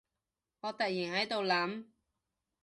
[0.61, 1.85] 我突然喺度諗